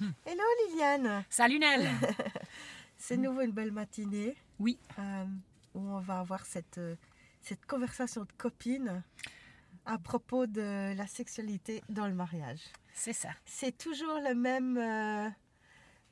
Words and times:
Hello 0.26 0.42
Liliane 0.68 1.24
Salut 1.28 1.58
Nel 1.58 1.88
C'est 2.96 3.16
de 3.16 3.22
nouveau 3.22 3.40
une 3.42 3.52
belle 3.52 3.72
matinée 3.72 4.36
Oui. 4.58 4.78
euh, 4.98 5.24
où 5.74 5.80
on 5.80 6.00
va 6.00 6.20
avoir 6.20 6.44
cette, 6.46 6.78
euh, 6.78 6.94
cette 7.40 7.64
conversation 7.66 8.22
de 8.22 8.32
copines 8.36 9.02
à 9.86 9.98
propos 9.98 10.46
de 10.46 10.94
la 10.94 11.06
sexualité 11.06 11.82
dans 11.88 12.06
le 12.06 12.12
mariage. 12.14 12.60
C'est 12.92 13.14
ça. 13.14 13.30
C'est 13.46 13.76
toujours 13.76 14.20
le 14.20 14.34
même, 14.34 14.76
euh, 14.76 15.28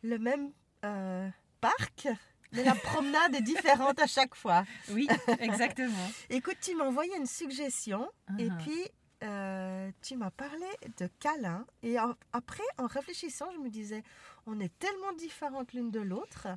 le 0.02 0.18
même 0.18 0.50
euh, 0.84 1.28
parc, 1.60 2.08
mais 2.52 2.64
la 2.64 2.74
promenade 2.74 3.34
est 3.34 3.42
différente 3.42 3.98
à 4.00 4.06
chaque 4.06 4.34
fois. 4.34 4.64
Oui, 4.90 5.06
exactement. 5.40 6.10
Écoute, 6.30 6.56
tu 6.62 6.74
m'as 6.74 6.84
envoyé 6.86 7.14
une 7.16 7.26
suggestion 7.26 8.10
et 8.38 8.48
Uh-huh. 8.48 8.56
puis 8.58 8.84
euh, 9.88 9.92
tu 10.02 10.16
m'as 10.16 10.30
parlé 10.30 10.66
de 10.98 11.08
câlin. 11.18 11.66
Et 11.82 11.98
en- 11.98 12.14
après, 12.32 12.62
en 12.78 12.86
réfléchissant, 12.86 13.50
je 13.52 13.58
me 13.58 13.68
disais, 13.70 14.02
on 14.46 14.60
est 14.60 14.76
tellement 14.78 15.12
différentes 15.14 15.72
l'une 15.72 15.90
de 15.90 16.00
l'autre 16.00 16.48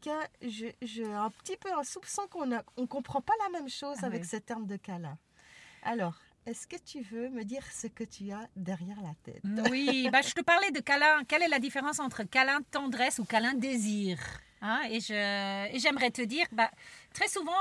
que 0.00 0.10
je- 0.48 0.72
j'ai 0.82 1.12
un 1.12 1.30
petit 1.30 1.56
peu 1.56 1.72
un 1.72 1.84
soupçon 1.84 2.22
qu'on 2.28 2.46
ne 2.46 2.58
on 2.76 2.86
comprend 2.86 3.20
pas 3.20 3.32
la 3.44 3.58
même 3.58 3.68
chose 3.68 3.98
Ah 4.02 4.06
avec 4.06 4.22
oui. 4.22 4.28
ce 4.28 4.36
terme 4.36 4.66
de 4.66 4.76
câlin. 4.76 5.18
Alors, 5.82 6.16
est-ce 6.46 6.66
que 6.66 6.76
tu 6.76 7.00
veux 7.02 7.28
me 7.30 7.44
dire 7.44 7.64
ce 7.72 7.86
que 7.88 8.04
tu 8.04 8.30
as 8.32 8.48
derrière 8.56 9.00
la 9.00 9.14
tête? 9.22 9.42
Oui, 9.70 10.08
bah, 10.12 10.22
je 10.22 10.32
te 10.32 10.40
parlais 10.42 10.70
de 10.70 10.80
câlin. 10.80 11.24
Quelle 11.26 11.42
est 11.42 11.48
la 11.48 11.58
différence 11.58 11.98
entre 12.00 12.22
câlin 12.24 12.60
tendresse 12.70 13.18
ou 13.18 13.24
câlin 13.24 13.54
désir? 13.54 14.18
Hein, 14.60 14.82
et 14.90 14.98
j'aimerais 15.78 16.10
te 16.10 16.22
dire, 16.22 16.46
bah, 16.52 16.70
très 17.12 17.28
souvent, 17.28 17.52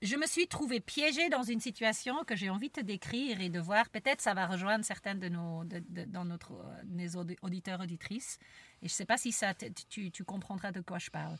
je 0.00 0.16
me 0.16 0.26
suis 0.26 0.46
trouvée 0.46 0.80
piégée 0.80 1.28
dans 1.28 1.42
une 1.42 1.60
situation 1.60 2.22
que 2.24 2.36
j'ai 2.36 2.50
envie 2.50 2.68
de 2.68 2.74
te 2.74 2.80
décrire 2.80 3.40
et 3.40 3.48
de 3.48 3.58
voir. 3.58 3.88
Peut-être 3.88 4.20
ça 4.20 4.34
va 4.34 4.46
rejoindre 4.46 4.84
certains 4.84 5.14
de 5.14 5.28
nos, 5.28 5.64
dans 6.06 6.24
notre, 6.24 6.52
euh, 6.52 7.34
auditeurs, 7.42 7.80
auditrices. 7.80 8.38
Et 8.82 8.88
je 8.88 8.92
ne 8.92 8.96
sais 8.96 9.06
pas 9.06 9.16
si 9.16 9.32
ça, 9.32 9.54
tu, 9.88 10.10
tu 10.10 10.24
comprendras 10.24 10.70
de 10.70 10.80
quoi 10.80 10.98
je 10.98 11.10
parle. 11.10 11.36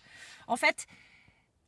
En 0.48 0.56
fait, 0.56 0.86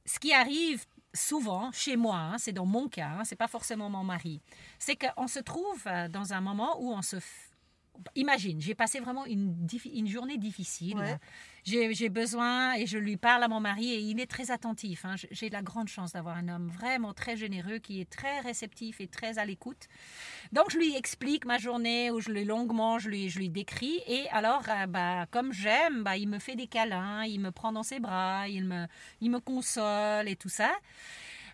ce 0.05 0.19
qui 0.19 0.32
arrive 0.32 0.84
souvent 1.14 1.70
chez 1.72 1.97
moi, 1.97 2.16
hein, 2.16 2.38
c'est 2.38 2.52
dans 2.52 2.66
mon 2.66 2.88
cas, 2.88 3.10
hein, 3.19 3.25
c'est 3.25 3.36
pas 3.36 3.48
forcément 3.48 3.91
mon 3.91 4.04
mari, 4.04 4.41
c'est 4.78 4.97
qu'on 4.97 5.27
se 5.27 5.41
trouve 5.41 5.82
euh, 5.86 6.08
dans 6.08 6.32
un 6.32 6.41
moment 6.41 6.80
où 6.80 6.92
on 6.92 7.02
se... 7.02 7.16
Imagine, 8.14 8.60
j'ai 8.60 8.75
passé 8.75 8.98
vraiment 8.98 9.27
une, 9.27 9.69
journée 10.06 10.38
difficile. 10.38 11.19
J'ai 11.64 12.08
besoin 12.08 12.75
et 12.75 12.86
je 12.86 12.98
lui 12.98 13.16
parle 13.16 13.42
à 13.42 13.48
mon 13.48 13.61
mari 13.61 13.92
et 13.92 13.98
il 14.00 14.19
est 14.20 14.27
très 14.30 14.50
attentif. 14.50 15.05
hein. 15.05 15.14
J'ai 15.30 15.50
la 15.50 15.62
grande 15.62 15.89
chance 15.89 16.12
d'avoir 16.12 16.36
un 16.36 16.48
homme 16.48 16.69
vraiment 16.69 17.12
très 17.12 17.36
généreux 17.36 17.78
qui 17.78 18.00
est 18.00 18.08
très 18.11 18.41
réceptif 18.41 19.00
et 19.00 19.06
très 19.08 19.39
à 19.39 19.44
l'écoute. 19.44 19.86
Donc 20.53 20.70
je 20.70 20.78
lui 20.78 20.97
explique 20.97 21.44
ma 21.44 21.58
journée 21.58 22.11
où 22.11 22.20
je 22.20 22.31
lui 22.31 22.44
longuement, 22.44 22.98
je 22.98 23.08
lui, 23.08 23.28
je 23.31 23.38
lui 23.38 23.48
décris 23.50 24.00
et 24.06 24.28
alors 24.31 24.62
euh, 24.69 24.86
bah, 24.86 25.27
comme 25.31 25.53
j'aime, 25.53 26.03
bah, 26.03 26.16
il 26.16 26.28
me 26.28 26.38
fait 26.38 26.56
des 26.56 26.66
câlins, 26.66 27.25
il 27.25 27.41
me 27.41 27.50
prend 27.50 27.72
dans 27.72 27.83
ses 27.83 28.00
bras, 28.00 28.48
il 28.48 28.64
me, 28.64 28.86
il 29.20 29.31
me 29.31 29.38
console 29.41 30.28
et 30.28 30.36
tout 30.36 30.48
ça. 30.48 30.70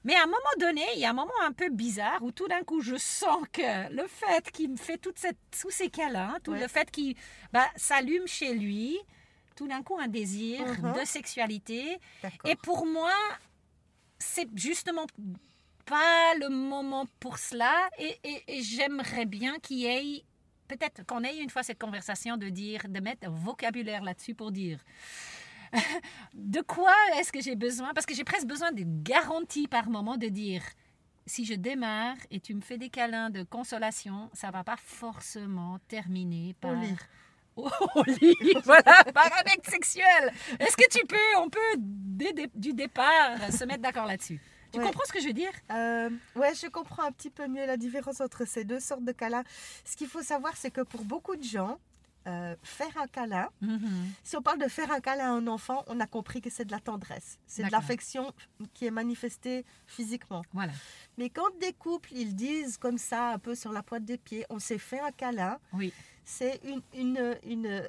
Mais 0.05 0.15
à 0.15 0.23
un 0.23 0.27
moment 0.27 0.37
donné, 0.61 0.83
il 0.95 1.01
y 1.01 1.05
a 1.05 1.11
un 1.11 1.15
moment 1.15 1.33
un 1.45 1.51
peu 1.53 1.69
bizarre 1.69 2.23
où 2.23 2.31
tout 2.31 2.47
d'un 2.47 2.63
coup, 2.63 2.81
je 2.81 2.95
sens 2.97 3.43
que 3.53 3.93
le 3.93 4.07
fait 4.07 4.53
qu'il 4.53 4.71
me 4.71 4.77
fait 4.77 4.99
toute 4.99 5.19
cette, 5.19 5.39
tous 5.61 5.71
ces 5.71 5.91
câlins, 5.91 6.37
tout 6.45 6.53
Ouais. 6.53 6.61
le 6.61 6.69
fait 6.69 6.89
qu'il 6.93 7.17
bah, 7.53 7.67
s'allume 7.75 8.27
chez 8.29 8.55
lui, 8.55 8.97
tout 9.57 9.67
d'un 9.67 9.83
coup 9.83 9.99
un 9.99 10.07
désir 10.09 10.61
Mhm. 10.65 10.93
de 11.01 11.05
sexualité. 11.05 11.99
Et 12.45 12.55
pour 12.57 12.87
moi, 12.87 13.13
c'est 14.19 14.49
justement 14.55 15.07
pas 15.85 16.35
le 16.41 16.49
moment 16.49 17.07
pour 17.21 17.39
cela. 17.39 17.89
Et, 17.99 18.19
et- 18.25 18.45
et 18.59 18.63
j'aimerais 18.63 19.25
bien 19.27 19.59
qu'il 19.59 19.79
y 19.79 19.87
ait, 19.87 20.25
peut-être 20.69 21.05
qu'on 21.07 21.23
ait 21.25 21.39
une 21.39 21.51
fois 21.51 21.63
cette 21.63 21.81
conversation 21.81 22.37
de 22.37 22.49
dire, 22.49 22.83
de 22.89 23.01
mettre 23.01 23.27
un 23.27 23.31
vocabulaire 23.31 24.03
là-dessus 24.03 24.35
pour 24.35 24.53
dire. 24.53 24.79
de 26.35 26.61
quoi 26.61 26.95
est-ce 27.17 27.33
que 27.33 27.41
j'ai 27.41 27.57
besoin? 27.57 27.93
Parce 27.95 28.07
que 28.07 28.15
j'ai 28.15 28.25
presque 28.25 28.47
besoin 28.47 28.73
de 28.73 28.83
garantie 28.85 29.67
par 29.69 29.89
moment 29.91 30.17
de 30.17 30.29
dire 30.29 30.63
si 31.27 31.45
je 31.45 31.55
démarre 31.55 32.17
et 32.31 32.39
tu 32.41 32.55
me 32.55 32.61
fais 32.61 32.79
des 32.79 32.89
câlins 32.89 33.31
de 33.31 33.43
consolation, 33.43 34.31
ça 34.33 34.51
va 34.53 34.63
pas 34.63 34.77
forcément 34.77 35.79
terminer 35.89 36.51
Au 36.51 36.61
par 36.61 36.75
lit. 36.81 36.95
au 37.95 38.03
lit, 38.21 38.37
voilà, 38.65 39.05
par 39.15 39.27
un 39.27 39.71
sexuel. 39.71 40.33
Est-ce 40.61 40.77
que 40.77 40.89
tu 40.91 41.05
peux, 41.07 41.17
on 41.39 41.49
peut 41.49 41.59
dès 41.79 42.33
du 42.55 42.73
départ 42.73 43.39
se 43.53 43.65
mettre 43.65 43.83
d'accord 43.83 44.07
là-dessus? 44.07 44.41
Tu 44.73 44.79
Ouais. 44.81 44.85
comprends 44.85 45.05
ce 45.07 45.13
que 45.13 45.21
je 45.21 45.27
veux 45.29 45.33
dire? 45.33 45.53
Euh, 45.71 46.11
ouais, 46.35 46.53
je 46.55 46.67
comprends 46.67 47.05
un 47.05 47.13
petit 47.13 47.31
peu 47.31 47.47
mieux 47.47 47.65
la 47.67 47.77
différence 47.77 48.21
entre 48.21 48.45
ces 48.47 48.65
deux 48.65 48.81
sortes 48.81 49.05
de 49.05 49.13
câlins. 49.13 49.45
Ce 49.85 49.97
qu'il 49.97 50.09
faut 50.09 50.23
savoir, 50.23 50.57
c'est 50.57 50.71
que 50.71 50.81
pour 50.83 51.05
beaucoup 51.05 51.37
de 51.37 51.45
gens, 51.45 51.79
euh, 52.27 52.57
faire 52.65 52.91
un 53.01 53.07
câlin, 53.07 53.49
si 54.25 54.37
on 54.37 54.43
parle 54.43 54.59
de 54.59 54.67
faire 54.67 54.91
un 54.91 54.99
câlin 55.01 55.27
à 55.27 55.37
un 55.37 55.47
enfant, 55.47 55.85
on 55.87 56.01
a 56.01 56.07
compris 56.09 56.41
que 56.41 56.51
c'est 56.51 56.65
de 56.65 56.73
la 56.73 56.81
tendresse. 56.81 57.39
C'est 57.47 57.63
de 57.63 57.71
l'affection 57.71 58.33
qui 58.75 58.85
est 58.87 58.91
manifestée 58.91 59.65
physiquement. 59.87 60.43
Voilà, 60.53 60.73
Mais 61.17 61.31
quand 61.31 61.57
des 61.61 61.73
couples, 61.73 62.11
ils 62.13 62.35
disent 62.35 62.77
comme 62.77 62.99
ça, 62.99 63.31
un 63.31 63.39
peu 63.39 63.55
sur 63.55 63.71
la 63.73 63.85
pointe 63.85 64.05
des 64.05 64.19
pieds, 64.19 64.45
on 64.51 64.59
s'est 64.59 64.79
fait 64.79 64.99
un 65.01 65.13
câlin, 65.13 65.59
oui. 65.73 65.93
C'est 66.27 66.61
une, 66.65 66.83
une, 66.93 67.37
une, 67.45 67.83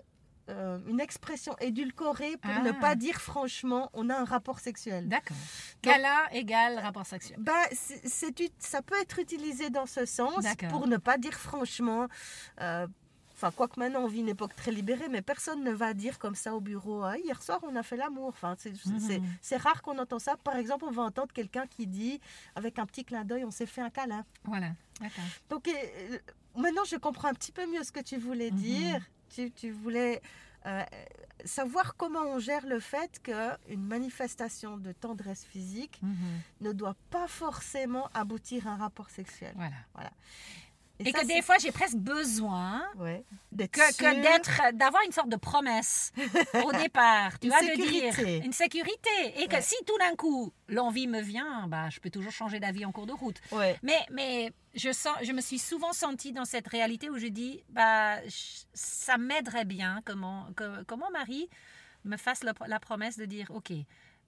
euh, 0.49 0.77
une 0.87 0.99
expression 1.01 1.53
édulcorée 1.59 2.37
pour 2.37 2.51
Ah. 2.55 2.61
ne 2.61 2.71
pas 2.71 2.95
dire 2.95 3.19
franchement, 3.19 3.89
on 3.93 4.09
a 4.09 4.15
un 4.15 4.23
rapport 4.23 4.59
sexuel. 4.59 5.09
D'accord. 5.09 5.35
Câlin 5.81 6.19
égale 6.31 6.77
rapport 6.79 7.05
sexuel. 7.05 7.37
Bah, 7.41 7.51
c'est, 7.73 8.31
ça 8.59 8.81
peut 8.81 8.95
être 9.01 9.19
utilisé 9.19 9.69
dans 9.69 9.87
ce 9.87 10.05
sens 10.05 10.45
pour 10.69 10.87
ne 10.87 10.97
pas 10.97 11.17
dire 11.17 11.33
franchement. 11.33 12.07
euh, 12.61 12.87
Enfin, 13.37 13.51
quoique 13.51 13.79
maintenant 13.79 13.99
on 14.01 14.07
vit 14.07 14.21
une 14.21 14.29
époque 14.29 14.55
très 14.55 14.71
libérée, 14.71 15.09
mais 15.09 15.21
personne 15.21 15.63
ne 15.63 15.71
va 15.71 15.93
dire 15.93 16.17
comme 16.17 16.33
ça 16.33 16.55
au 16.55 16.59
bureau. 16.59 17.03
Ah, 17.03 17.17
hier 17.19 17.39
soir 17.43 17.59
on 17.61 17.75
a 17.75 17.83
fait 17.83 17.95
l'amour. 17.95 18.29
Enfin, 18.29 18.55
c'est, 18.57 18.73
Mhm. 18.87 19.21
rare 19.61 19.83
qu'on 19.83 19.99
entend 19.99 20.17
ça. 20.17 20.37
Par 20.37 20.55
exemple, 20.55 20.85
on 20.87 20.91
va 20.91 21.03
entendre 21.03 21.31
quelqu'un 21.31 21.67
qui 21.67 21.85
dit 21.85 22.19
avec 22.55 22.79
un 22.79 22.87
petit 22.87 23.05
clin 23.05 23.23
d'œil, 23.23 23.45
on 23.45 23.51
s'est 23.51 23.67
fait 23.67 23.81
un 23.81 23.91
câlin. 23.91 24.25
Voilà. 24.43 24.71
Donc 25.51 25.67
euh, 25.67 26.17
maintenant 26.55 26.83
je 26.85 26.95
comprends 26.95 27.27
un 27.27 27.35
petit 27.35 27.51
peu 27.51 27.67
mieux 27.67 27.83
ce 27.83 27.91
que 27.91 27.99
tu 27.99 28.17
voulais 28.17 28.49
Mhm. 28.49 28.57
dire. 28.57 29.01
Tu, 29.29 29.51
tu 29.51 29.69
voulais 29.69 30.19
euh, 30.65 30.83
savoir 31.45 31.95
comment 31.95 32.23
on 32.23 32.39
gère 32.39 32.65
le 32.65 32.79
fait 32.79 33.21
qu'une 33.21 33.83
manifestation 33.85 34.77
de 34.77 34.91
tendresse 34.93 35.45
physique 35.45 36.01
ne 36.61 36.71
doit 36.71 36.95
pas 37.11 37.27
forcément 37.27 38.09
aboutir 38.15 38.67
à 38.67 38.71
un 38.71 38.77
rapport 38.77 39.09
sexuel. 39.11 39.53
Voilà. 39.93 40.09
Et, 41.00 41.09
Et 41.09 41.12
ça, 41.12 41.19
que 41.22 41.28
des 41.28 41.41
fois, 41.44 41.58
j'ai 41.59 41.72
presque 41.72 41.97
besoin 41.97 42.84
ouais, 42.96 43.24
d'être 43.52 43.72
que, 43.72 44.22
d'être, 44.22 44.62
d'avoir 44.74 45.03
une 45.06 45.12
sorte 45.12 45.30
de 45.30 45.35
promesse 45.35 46.12
au 46.66 46.72
départ. 46.84 47.38
Tu 47.40 47.47
Une 47.47 47.53
vois, 47.53 47.62
de 47.62 47.68
sécurité. 47.68 48.12
dire 48.25 48.44
une 48.46 48.52
sécurité. 48.53 49.09
Et 49.35 49.47
que 49.47 49.56
Ouais. 49.56 49.62
si 49.62 49.75
tout 49.85 49.97
d'un 50.00 50.16
coup 50.16 50.52
l'envie 50.68 51.06
me 51.08 51.22
vient, 51.22 51.68
bah, 51.68 51.90
je 51.91 52.00
peux 52.00 52.09
toujours 52.09 52.31
changer 52.31 52.59
d'avis 52.59 52.84
en 52.85 52.91
cours 52.91 53.06
de 53.06 53.13
route. 53.13 53.38
Ouais, 53.52 53.78
Mais, 53.84 54.00
mais 54.12 54.52
je, 54.74 54.91
sens, 54.91 55.16
je 55.22 55.31
me 55.34 55.41
suis 55.41 55.59
souvent 55.59 55.94
sentie 55.94 56.31
dans 56.34 56.46
cette 56.46 56.68
réalité 56.68 57.09
où 57.12 57.18
je 57.19 57.28
dis, 57.28 57.64
bah, 57.69 58.19
je- 58.28 58.64
ça 58.74 59.18
m'aiderait 59.18 59.66
bien 59.66 60.02
que 60.03 60.14
mon, 60.14 60.52
que, 60.53 60.84
que 60.84 60.96
mon 60.96 61.09
mari 61.12 61.47
me 62.06 62.18
fasse 62.18 62.41
la 62.44 62.79
promesse 62.79 63.18
de 63.18 63.25
dire, 63.25 63.52
OK, 63.52 63.72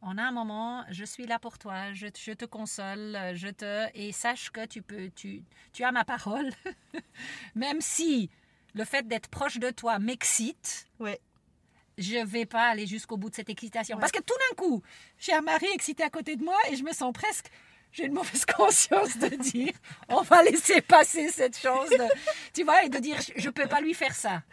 on 0.02 0.18
a 0.18 0.24
un 0.24 0.32
moment, 0.32 0.86
je 0.90 1.04
suis 1.04 1.26
là 1.26 1.40
pour 1.40 1.58
toi, 1.58 1.94
je, 1.94 2.08
je 2.18 2.32
te 2.32 2.46
console, 2.46 3.18
je 3.34 3.48
te... 3.50 3.88
Et 3.96 4.12
sache 4.12 4.50
que 4.50 4.66
tu 4.66 4.82
peux, 4.82 5.10
tu, 5.16 5.44
tu 5.74 5.84
as 5.84 5.92
ma 5.92 6.06
parole, 6.06 6.50
même 7.56 7.82
si 7.82 8.30
le 8.74 8.86
fait 8.86 9.08
d'être 9.08 9.28
proche 9.30 9.58
de 9.58 9.70
toi 9.72 10.00
m'excite, 10.00 10.88
ouais. 11.00 11.20
je 11.98 12.24
vais 12.26 12.46
pas 12.46 12.70
aller 12.70 12.88
jusqu'au 12.88 13.18
bout 13.18 13.30
de 13.30 13.36
cette 13.36 13.50
excitation. 13.50 13.96
Ouais. 13.98 14.00
Parce 14.00 14.12
que 14.12 14.22
tout 14.22 14.36
d'un 14.50 14.56
coup, 14.56 14.82
j'ai 15.18 15.34
un 15.34 15.42
mari 15.42 15.68
excité 15.74 16.04
à 16.04 16.10
côté 16.10 16.36
de 16.36 16.44
moi 16.44 16.58
et 16.70 16.76
je 16.76 16.84
me 16.84 16.94
sens 16.94 17.12
presque. 17.14 17.48
J'ai 17.92 18.06
une 18.06 18.14
mauvaise 18.14 18.46
conscience 18.58 19.18
de 19.18 19.30
dire, 19.30 19.74
on 20.10 20.22
va 20.22 20.44
laisser 20.44 20.80
passer 20.82 21.30
cette 21.30 21.58
chance, 21.58 21.90
de, 21.90 22.04
tu 22.54 22.64
vois, 22.64 22.84
et 22.84 22.90
de 22.90 23.00
dire, 23.00 23.18
je 23.36 23.48
ne 23.48 23.52
peux 23.52 23.68
pas 23.68 23.82
lui 23.82 23.96
faire 23.96 24.14
ça. 24.14 24.44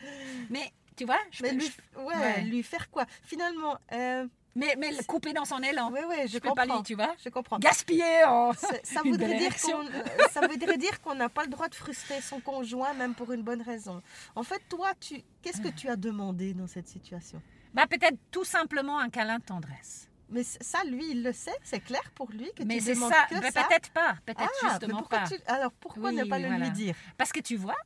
Mais, 0.48 0.72
tu 0.96 1.04
vois, 1.04 1.18
je 1.30 1.42
peux- 1.42 1.50
lui, 1.52 1.66
je- 1.94 2.00
ouais, 2.00 2.16
ouais. 2.16 2.40
lui 2.44 2.62
faire 2.62 2.90
quoi? 2.90 3.04
Finalement, 3.22 3.76
euh, 3.92 4.26
mais, 4.56 4.74
mais 4.78 4.90
le 4.90 5.04
couper 5.04 5.32
dans 5.32 5.44
son 5.44 5.58
élan. 5.62 5.90
ouais, 5.92 6.04
ouais, 6.06 6.26
je, 6.26 6.32
je 6.32 6.38
peux 6.38 6.52
pas 6.54 6.62
comprends. 6.64 6.76
lui, 6.78 6.82
tu 6.82 6.94
vois. 6.94 7.14
Je 7.24 7.28
comprends. 7.28 7.58
Gaspiller 7.58 8.24
en. 8.24 8.52
Ça, 8.54 9.02
voudrait 9.04 9.36
dire 9.38 9.56
qu'on, 9.60 9.86
euh, 9.86 10.02
ça 10.32 10.46
voudrait 10.48 10.76
dire 10.78 11.00
qu'on 11.00 11.14
n'a 11.14 11.28
pas 11.28 11.44
le 11.44 11.50
droit 11.50 11.68
de 11.68 11.74
frustrer 11.74 12.20
son 12.20 12.40
conjoint, 12.40 12.92
même 12.94 13.14
pour 13.14 13.30
une 13.32 13.42
bonne 13.42 13.62
raison. 13.62 14.02
En 14.34 14.42
fait, 14.42 14.60
toi, 14.68 14.92
tu, 14.98 15.22
qu'est-ce 15.42 15.60
que 15.60 15.68
tu 15.68 15.88
as 15.88 15.96
demandé 15.96 16.54
dans 16.54 16.66
cette 16.66 16.88
situation? 16.88 17.40
Bah, 17.74 17.86
peut-être 17.86 18.16
tout 18.30 18.44
simplement 18.44 18.98
un 18.98 19.10
câlin 19.10 19.38
de 19.38 19.44
tendresse. 19.44 20.08
Mais 20.28 20.42
ça, 20.42 20.82
lui, 20.84 21.10
il 21.12 21.22
le 21.22 21.32
sait, 21.32 21.54
c'est 21.62 21.78
clair 21.78 22.02
pour 22.14 22.30
lui 22.32 22.50
que 22.56 22.64
Mais 22.64 22.78
tu 22.78 22.92
demandes 22.94 23.12
ça, 23.12 23.26
que 23.30 23.38
mais 23.40 23.50
ça? 23.52 23.62
peut-être 23.62 23.90
pas, 23.90 24.16
peut-être 24.26 24.50
Ah, 24.64 24.68
justement 24.70 25.02
pas. 25.02 25.24
tu- 25.28 25.38
Alors 25.46 25.70
pourquoi 25.72 26.08
Oui, 26.10 26.16
ne 26.16 26.24
pas 26.24 26.38
le 26.40 26.48
voilà. 26.48 26.64
lui 26.64 26.70
dire? 26.72 26.96
Parce 27.16 27.30
que 27.30 27.38
tu 27.38 27.54
vois, 27.56 27.76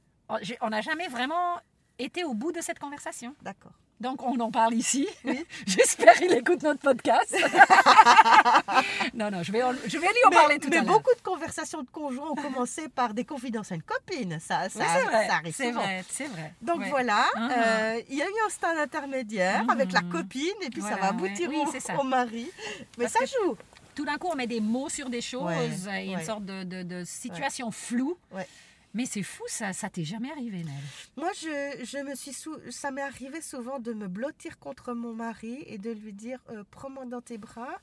on 0.62 0.70
n'a 0.70 0.80
jamais 0.80 1.08
vraiment 1.08 1.58
été 2.04 2.24
au 2.24 2.34
bout 2.34 2.52
de 2.52 2.60
cette 2.60 2.78
conversation. 2.78 3.34
D'accord. 3.42 3.72
Donc, 4.00 4.22
on 4.22 4.38
en 4.40 4.50
parle 4.50 4.72
ici. 4.74 5.06
Oui. 5.24 5.44
J'espère 5.66 6.14
qu'il 6.14 6.32
écoute 6.32 6.62
notre 6.62 6.80
podcast. 6.80 7.36
non, 9.14 9.30
non, 9.30 9.42
je 9.42 9.52
vais, 9.52 9.62
en- 9.62 9.72
je 9.74 9.98
vais 9.98 10.06
lui 10.06 10.24
en 10.26 10.30
Mais, 10.30 10.36
parler 10.36 10.58
tout 10.58 10.68
mais 10.70 10.78
à 10.78 10.82
l'heure. 10.82 10.94
beaucoup 10.94 11.14
de 11.14 11.20
conversations 11.22 11.82
de 11.82 11.88
conjoints 11.90 12.30
ont 12.30 12.34
commencé 12.34 12.88
par 12.88 13.12
des 13.14 13.24
confidences 13.24 13.72
à 13.72 13.74
une 13.74 13.82
copine. 13.82 14.38
Ça, 14.40 14.68
ça, 14.68 14.78
Oui, 14.80 14.84
c'est 14.94 15.04
vrai. 15.04 15.26
ça 15.26 15.34
arrive 15.34 15.54
C'est 15.54 15.70
vrai, 15.72 16.04
c'est 16.08 16.26
vrai. 16.28 16.54
Donc 16.62 16.80
Ouais. 16.80 16.88
voilà, 16.90 17.26
Mhm. 17.36 17.50
euh, 17.52 18.00
il 18.08 18.16
y 18.16 18.22
a 18.22 18.26
eu 18.26 18.34
un 18.46 18.48
stade 18.48 18.78
intermédiaire 18.78 19.64
avec 19.68 19.92
la 19.92 20.00
Mhm. 20.02 20.10
copine 20.12 20.54
et 20.62 20.70
puis 20.70 20.82
ça 20.82 20.96
va 20.96 21.08
aboutir 21.08 21.50
ouais. 21.50 21.56
au, 21.56 21.64
Oui, 22.02 22.08
mari. 22.08 22.50
Mais 22.98 23.04
Parce 23.04 23.12
ça 23.12 23.24
joue. 23.26 23.56
Tout 23.94 24.04
d'un 24.06 24.16
coup, 24.16 24.28
on 24.32 24.36
met 24.36 24.46
des 24.46 24.60
mots 24.60 24.88
sur 24.88 25.10
des 25.10 25.20
choses. 25.20 25.52
Il 26.00 26.10
y 26.10 26.14
a 26.14 26.18
une 26.20 26.24
sorte 26.24 26.44
de, 26.44 26.62
de- 26.64 26.82
de 26.84 27.04
situation 27.04 27.70
floue. 27.70 28.16
Ouais. 28.32 28.46
Mais 28.94 29.06
c'est 29.06 29.22
fou, 29.22 29.44
ça, 29.46 29.72
ça 29.72 29.88
t'est 29.88 30.04
jamais 30.04 30.30
arrivé, 30.32 30.64
Nel. 30.64 30.74
Moi, 31.16 31.30
je, 31.34 31.84
je 31.84 31.98
me 32.04 32.14
suis 32.16 32.32
sou- 32.32 32.58
ça 32.70 32.90
m'est 32.90 33.02
arrivé 33.02 33.40
souvent 33.40 33.78
de 33.78 33.92
me 33.92 34.08
blottir 34.08 34.58
contre 34.58 34.94
mon 34.94 35.14
mari 35.14 35.62
et 35.66 35.78
de 35.78 35.90
lui 35.92 36.12
dire 36.12 36.40
euh, 36.50 36.64
prends-moi 36.70 37.04
dans 37.06 37.20
tes 37.20 37.38
bras. 37.38 37.78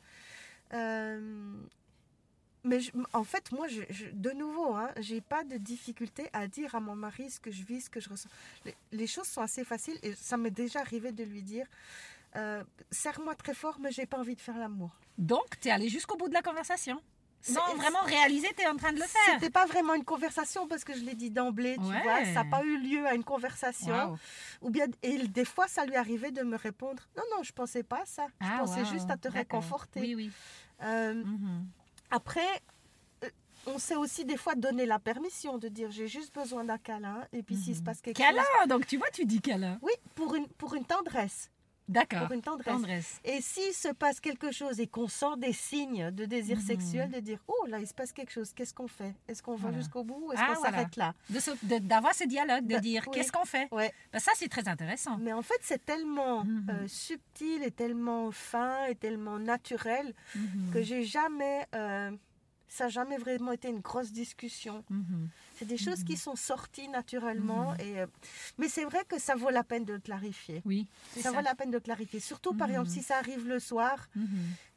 Euh, 0.73 1.53
mais 2.63 2.81
je- 2.81 2.91
en 3.13 3.23
fait, 3.23 3.51
moi, 3.53 3.67
je, 3.69 3.81
je- 3.89 4.09
de 4.11 4.31
nouveau, 4.31 4.73
hein, 4.75 4.91
j'ai 4.99 5.21
pas 5.21 5.45
de 5.45 5.55
difficulté 5.57 6.29
à 6.33 6.47
dire 6.47 6.75
à 6.75 6.81
mon 6.81 6.95
mari 6.95 7.29
ce 7.29 7.39
que 7.39 7.51
je 7.51 7.63
vis, 7.63 7.81
ce 7.85 7.89
que 7.89 8.01
je 8.01 8.09
ressens. 8.09 8.29
Les, 8.65 8.75
les 8.91 9.07
choses 9.07 9.27
sont 9.27 9.41
assez 9.41 9.63
faciles 9.63 9.97
et 10.03 10.13
ça 10.15 10.35
m'est 10.35 10.51
déjà 10.51 10.81
arrivé 10.81 11.13
de 11.13 11.23
lui 11.23 11.41
dire 11.41 11.67
euh, 12.35 12.61
serre-moi 12.91 13.35
très 13.35 13.53
fort, 13.53 13.79
mais 13.79 13.91
j'ai 13.93 14.05
pas 14.05 14.17
envie 14.19 14.35
de 14.35 14.41
faire 14.41 14.57
l'amour. 14.57 14.91
Donc, 15.17 15.57
tu 15.61 15.69
es 15.69 15.71
allé 15.71 15.87
jusqu'au 15.87 16.17
bout 16.17 16.27
de 16.27 16.33
la 16.33 16.41
conversation. 16.41 17.01
Sans 17.47 17.65
Mais- 17.73 17.81
vraiment 17.81 18.01
réaliser 18.01 18.47
que 18.49 18.55
tu 18.55 18.61
es 18.63 18.67
en 18.67 18.75
train 18.75 18.91
de 18.91 18.97
le 18.99 19.05
faire. 19.05 19.21
C'était 19.35 19.49
pas 19.49 19.65
vraiment 19.65 19.93
une 19.93 20.03
conversation 20.03 20.67
parce 20.67 20.83
que 20.83 20.93
je 20.93 20.99
l'ai 20.99 21.15
dit 21.15 21.29
d'emblée, 21.31 21.75
tu 21.75 21.81
Ouais. 21.83 22.01
vois, 22.03 22.25
ça 22.25 22.43
n'a 22.43 22.45
pas 22.45 22.63
eu 22.63 22.77
lieu 22.77 23.05
à 23.07 23.13
une 23.15 23.23
conversation. 23.23 24.11
Wow. 24.11 24.17
Ou 24.63 24.69
bien, 24.69 24.85
et 25.03 25.17
des 25.27 25.45
fois, 25.45 25.67
ça 25.67 25.85
lui 25.85 25.95
arrivait 25.95 26.31
de 26.31 26.43
me 26.43 26.57
répondre 26.57 27.03
Non, 27.15 27.23
non, 27.35 27.43
je 27.43 27.53
pensais 27.53 27.83
pas 27.83 28.01
à 28.01 28.05
ça. 28.05 28.27
Je 28.41 28.47
Ah, 28.51 28.57
pensais 28.59 28.81
wow. 28.83 28.85
juste 28.91 29.09
à 29.09 29.17
te 29.17 29.27
réconforter. 29.29 29.99
Oui, 30.01 30.15
oui. 30.15 30.31
Euh, 30.83 31.13
Mhm. 31.23 31.65
après, 32.11 32.61
euh, 33.23 33.29
on 33.65 33.79
sait 33.79 33.95
aussi 33.95 34.25
des 34.25 34.37
fois 34.37 34.55
donner 34.55 34.85
la 34.85 34.99
permission 34.99 35.57
de 35.57 35.67
dire 35.69 35.89
J'ai 35.91 36.07
juste 36.07 36.33
besoin 36.35 36.63
d'un 36.65 36.77
câlin. 36.77 37.25
Et 37.33 37.43
puis, 37.43 37.55
s'il 37.55 37.73
se 37.75 37.79
Mhm. 37.79 37.85
passe 37.85 38.01
quelque 38.01 38.17
Câlin, 38.17 38.43
chose. 38.59 38.67
donc 38.67 38.85
tu 38.87 38.97
vois, 38.97 39.09
tu 39.11 39.25
dis 39.25 39.41
câlin. 39.41 39.79
Oui, 39.81 39.93
pour 40.15 40.35
une, 40.35 40.47
pour 40.47 40.73
une 40.75 40.85
tendresse. 40.85 41.49
D'accord. 41.87 42.23
Pour 42.27 42.31
une 42.33 42.41
tendresse. 42.41 42.73
Tendresse. 42.73 43.21
Et 43.23 43.39
s'il 43.41 43.73
se 43.73 43.87
passe 43.93 44.19
quelque 44.19 44.51
chose 44.51 44.79
et 44.79 44.87
qu'on 44.87 45.07
sent 45.07 45.37
des 45.37 45.53
signes 45.53 46.11
de 46.11 46.25
désir 46.25 46.57
Mhm. 46.57 46.63
sexuel, 46.63 47.11
de 47.11 47.19
dire 47.21 47.39
Oh, 47.47 47.65
là, 47.67 47.79
il 47.79 47.87
se 47.87 47.93
passe 47.93 48.11
quelque 48.11 48.31
chose, 48.31 48.51
qu'est-ce 48.53 48.73
qu'on 48.73 48.87
fait? 48.89 49.15
Est-ce 49.27 49.41
qu'on 49.41 49.55
va 49.55 49.71
jusqu'au 49.71 50.03
bout 50.03 50.19
ou 50.27 50.33
est-ce 50.33 50.41
Ah, 50.43 50.47
qu'on 50.53 50.59
voilà. 50.61 50.77
s'arrête 50.77 50.95
là? 50.97 51.13
D'avoir 51.79 52.13
ce 52.13 52.25
dialogue, 52.25 52.65
de 52.67 52.73
Bah, 52.75 52.79
dire 52.81 53.03
oui. 53.07 53.13
qu'est-ce 53.13 53.31
qu'on 53.31 53.45
fait? 53.45 53.67
Ouais. 53.71 53.93
Ben, 54.11 54.19
ça, 54.19 54.31
c'est 54.35 54.49
très 54.49 54.67
intéressant. 54.67 55.17
Mais 55.17 55.31
en 55.33 55.41
fait, 55.41 55.59
c'est 55.61 55.85
tellement 55.85 56.43
Mhm. 56.43 56.67
euh, 56.69 56.87
subtil 56.87 57.63
et 57.63 57.71
tellement 57.71 58.31
fin 58.31 58.85
et 58.87 58.95
tellement 58.95 59.39
naturel 59.39 60.13
que 60.73 60.81
j'ai 60.81 61.03
jamais. 61.03 61.65
euh, 61.73 62.11
ça 62.69 62.83
n'a 62.83 62.89
jamais 62.89 63.17
vraiment 63.17 63.53
été 63.53 63.69
une 63.69 63.79
grosse 63.79 64.11
discussion. 64.11 64.83
C'est 65.57 65.65
des 65.65 65.77
choses 65.77 66.03
qui 66.03 66.17
sont 66.17 66.35
sorties 66.35 66.87
naturellement. 66.87 67.71
Mhm. 67.73 67.81
Et, 67.81 67.99
euh, 68.01 68.07
mais 68.57 68.69
c'est 68.69 68.83
vrai 68.85 69.03
que 69.07 69.19
ça 69.19 69.35
vaut 69.35 69.49
la 69.49 69.63
peine 69.63 69.85
de 69.85 69.93
le 69.93 69.99
clarifier. 69.99 70.61
Oui, 70.65 70.87
Ça, 71.15 71.21
ça. 71.23 71.31
vaut 71.31 71.41
la 71.41 71.55
peine 71.55 71.71
de 71.71 71.79
clarifier. 71.79 72.19
Surtout, 72.19 72.53
par 72.53 72.69
exemple, 72.69 72.89
si 72.89 73.01
ça 73.01 73.17
arrive 73.17 73.47
le 73.47 73.59
soir, 73.59 74.07
Mhm. 74.15 74.27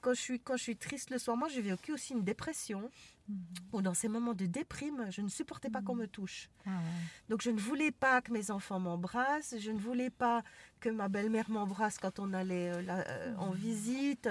quand 0.01 0.15
je 0.15 0.21
suis, 0.21 0.41
quand 0.41 0.57
je 0.57 0.63
suis 0.63 0.77
triste 0.77 1.11
le 1.11 1.19
soir. 1.19 1.37
Moi, 1.37 1.49
j'ai 1.49 1.61
vécu 1.61 1.93
aussi 1.93 2.15
une 2.15 2.25
dépression. 2.25 2.91
Mhm. 3.29 3.37
Ou 3.75 3.83
dans 3.83 3.95
ces 3.95 4.09
moments 4.09 4.35
de 4.35 4.47
déprime, 4.47 5.07
je 5.11 5.21
ne 5.21 5.29
supportais 5.29 5.71
pas 5.71 5.83
qu'on 5.83 5.95
me 5.95 6.07
touche. 6.09 6.49
Ah 6.67 6.71
ouais. 6.71 6.77
Donc 7.29 7.43
je 7.43 7.51
ne 7.51 7.61
voulais 7.61 7.93
pas 7.93 8.21
que 8.23 8.33
mes 8.33 8.51
enfants 8.51 8.81
m'embrassent, 8.81 9.55
je 9.59 9.71
ne 9.71 9.79
voulais 9.79 10.11
pas 10.11 10.43
que 10.81 10.89
ma 10.89 11.09
belle-mère 11.09 11.49
m'embrasse 11.49 11.99
quand 11.99 12.19
on 12.19 12.33
allait 12.33 12.73
euh, 12.73 12.83
là, 12.83 13.05
euh, 13.07 13.35
en 13.37 13.51
visite. 13.53 14.29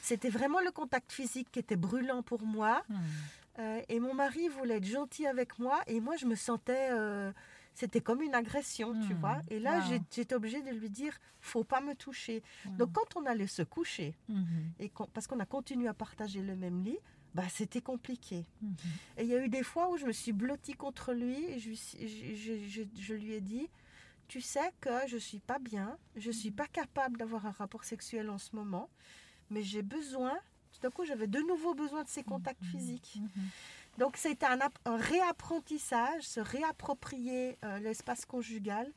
C'était 0.00 0.28
vraiment 0.28 0.60
le 0.60 0.70
contact 0.70 1.10
physique 1.10 1.48
qui 1.50 1.58
était 1.58 1.74
brûlant 1.74 2.22
pour 2.22 2.42
moi. 2.42 2.84
Mhm. 3.58 3.64
Euh, 3.64 3.82
et 3.88 4.00
mon 4.00 4.14
mari 4.14 4.48
voulait 4.48 4.76
être 4.76 4.84
gentil 4.86 5.26
avec 5.26 5.58
moi 5.58 5.80
et 5.86 6.00
moi 6.00 6.16
je 6.16 6.26
me 6.26 6.34
sentais... 6.34 6.88
euh, 6.92 7.32
c'était 7.74 8.00
comme 8.00 8.22
une 8.22 8.34
agression, 8.34 8.98
tu 9.06 9.12
Hmm, 9.12 9.18
vois. 9.20 9.42
Et 9.48 9.58
là, 9.58 9.80
wow. 9.80 9.98
j'étais 10.10 10.34
obligée 10.34 10.62
de 10.62 10.70
lui 10.70 10.88
dire, 10.88 11.12
faut 11.40 11.62
pas 11.62 11.82
me 11.82 11.94
toucher. 11.94 12.42
Wow. 12.64 12.72
Donc 12.78 12.92
quand 12.94 13.16
on 13.20 13.26
allait 13.26 13.46
se 13.46 13.60
coucher, 13.62 14.14
Mhm. 14.30 14.72
et 14.80 14.90
parce 15.12 15.26
qu'on 15.26 15.40
a 15.40 15.44
continué 15.44 15.86
à 15.86 15.92
partager 15.92 16.40
le 16.40 16.56
même 16.56 16.82
lit, 16.82 16.96
bah, 17.34 17.42
c'était 17.50 17.82
compliqué. 17.82 18.46
Mhm. 18.62 18.74
Et 19.18 19.22
il 19.24 19.28
y 19.28 19.34
a 19.34 19.44
eu 19.44 19.50
des 19.50 19.62
fois 19.62 19.90
où 19.90 19.98
je 19.98 20.06
me 20.06 20.12
suis 20.12 20.32
blottie 20.32 20.72
contre 20.72 21.12
lui 21.12 21.44
et 21.50 21.58
je, 21.58 21.72
je- 21.72 22.34
je- 22.34 22.66
je- 22.66 23.00
je 23.02 23.14
lui 23.14 23.34
ai 23.34 23.42
dit 23.42 23.68
Tu 24.26 24.40
sais 24.40 24.72
que 24.80 24.90
je 25.06 25.18
suis 25.18 25.40
pas 25.40 25.58
bien, 25.58 25.98
je 26.16 26.30
suis 26.30 26.50
pas 26.50 26.66
capable 26.66 27.18
d'avoir 27.18 27.44
un 27.46 27.50
rapport 27.52 27.84
sexuel 27.84 28.30
en 28.30 28.38
ce 28.38 28.56
moment, 28.56 28.88
mais 29.50 29.62
j'ai 29.62 29.82
besoin. 29.82 30.36
Tout 30.76 30.82
d'un 30.82 30.90
coup, 30.90 31.04
j'avais 31.04 31.26
de 31.26 31.40
nouveau 31.40 31.74
besoin 31.74 32.04
de 32.04 32.08
ces 32.08 32.22
contacts 32.22 32.62
physiques. 32.64 33.18
Mhm. 33.20 33.28
Donc, 33.98 34.16
c'était 34.18 34.46
un, 34.46 34.60
ap- 34.60 34.78
un 34.84 34.96
réapprentissage, 34.98 36.22
se 36.22 36.40
réapproprier 36.40 37.56
euh, 37.64 37.78
l'espace 37.78 38.24
conjugal 38.26 38.90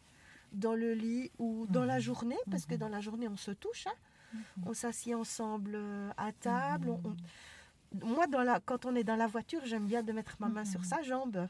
dans 0.52 0.74
le 0.76 0.94
lit 0.94 1.32
ou 1.40 1.66
dans 1.70 1.86
la 1.86 2.00
journée, 2.00 2.38
parce 2.52 2.66
que 2.66 2.76
dans 2.76 2.90
la 2.90 3.00
journée, 3.02 3.28
on 3.28 3.38
se 3.38 3.52
touche. 3.52 3.88
hein. 3.88 4.40
On 4.66 4.74
s'assied 4.74 5.16
ensemble 5.16 5.72
euh, 5.76 6.10
à 6.18 6.32
table. 6.34 6.90
on- 6.90 7.02
on- 7.10 8.06
Moi, 8.06 8.28
dans 8.28 8.44
la... 8.44 8.60
quand 8.60 8.86
on 8.86 8.96
est 8.96 9.04
dans 9.04 9.16
la 9.16 9.28
voiture, 9.28 9.62
j'aime 9.66 9.86
bien 9.88 10.04
de 10.04 10.12
mettre 10.12 10.36
ma 10.40 10.48
main 10.50 10.66
sur 10.66 10.84
sa 10.86 11.02
jambe. 11.02 11.48